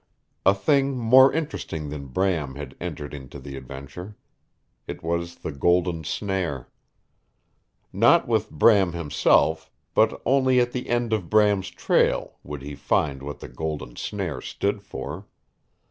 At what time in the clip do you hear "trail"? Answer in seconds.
11.69-12.39